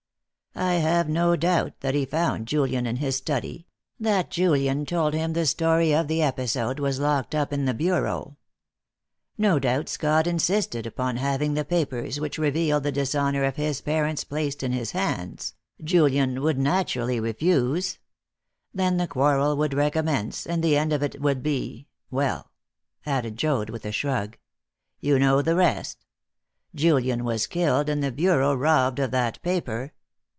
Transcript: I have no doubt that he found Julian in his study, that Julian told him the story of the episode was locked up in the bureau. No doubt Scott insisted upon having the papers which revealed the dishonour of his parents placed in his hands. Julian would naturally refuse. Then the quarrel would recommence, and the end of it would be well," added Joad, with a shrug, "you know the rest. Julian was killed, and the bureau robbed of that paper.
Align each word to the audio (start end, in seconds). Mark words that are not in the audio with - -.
I 0.53 0.73
have 0.75 1.07
no 1.07 1.37
doubt 1.37 1.79
that 1.79 1.95
he 1.95 2.03
found 2.05 2.45
Julian 2.45 2.85
in 2.85 2.97
his 2.97 3.15
study, 3.15 3.67
that 4.01 4.29
Julian 4.29 4.85
told 4.85 5.13
him 5.13 5.31
the 5.31 5.45
story 5.45 5.95
of 5.95 6.09
the 6.09 6.21
episode 6.21 6.77
was 6.77 6.99
locked 6.99 7.33
up 7.33 7.53
in 7.53 7.63
the 7.63 7.73
bureau. 7.73 8.35
No 9.37 9.59
doubt 9.59 9.87
Scott 9.87 10.27
insisted 10.27 10.85
upon 10.85 11.15
having 11.15 11.53
the 11.53 11.63
papers 11.63 12.19
which 12.19 12.37
revealed 12.37 12.83
the 12.83 12.91
dishonour 12.91 13.45
of 13.45 13.55
his 13.55 13.79
parents 13.79 14.25
placed 14.25 14.61
in 14.61 14.73
his 14.73 14.91
hands. 14.91 15.53
Julian 15.81 16.41
would 16.41 16.59
naturally 16.59 17.17
refuse. 17.19 17.97
Then 18.73 18.97
the 18.97 19.07
quarrel 19.07 19.55
would 19.55 19.73
recommence, 19.73 20.45
and 20.45 20.61
the 20.61 20.75
end 20.75 20.91
of 20.91 21.01
it 21.01 21.21
would 21.21 21.41
be 21.41 21.87
well," 22.11 22.51
added 23.05 23.37
Joad, 23.37 23.69
with 23.69 23.85
a 23.85 23.93
shrug, 23.93 24.37
"you 24.99 25.17
know 25.17 25.41
the 25.41 25.55
rest. 25.55 26.05
Julian 26.75 27.23
was 27.23 27.47
killed, 27.47 27.87
and 27.87 28.03
the 28.03 28.11
bureau 28.11 28.53
robbed 28.53 28.99
of 28.99 29.11
that 29.11 29.41
paper. 29.43 29.93